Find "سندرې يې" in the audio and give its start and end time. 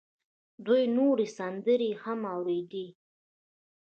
1.37-1.99